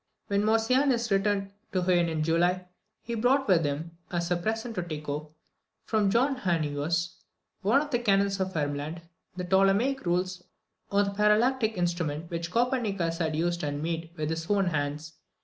When 0.29 0.41
Morsianus 0.43 1.11
returned 1.11 1.51
to 1.73 1.83
Huen 1.83 2.09
in 2.09 2.23
July, 2.23 2.67
he 3.03 3.13
brought 3.13 3.47
with 3.47 3.63
him, 3.63 3.99
as 4.11 4.31
a 4.31 4.35
present 4.35 4.73
to 4.73 4.81
Tycho, 4.81 5.31
from 5.85 6.09
John 6.09 6.37
Hannovius, 6.37 7.17
one 7.61 7.81
of 7.83 7.91
the 7.91 7.99
Canons 7.99 8.39
of 8.39 8.55
Ermeland, 8.57 9.03
the 9.35 9.43
Ptolemaic 9.43 10.03
Rules, 10.07 10.41
or 10.89 11.03
the 11.03 11.11
Parallactic 11.11 11.77
Instrument 11.77 12.31
which 12.31 12.49
Copernicus 12.49 13.19
had 13.19 13.35
used 13.35 13.61
and 13.61 13.83
made 13.83 14.09
with 14.17 14.31
his 14.31 14.49
own 14.49 14.65
hands. 14.65 15.13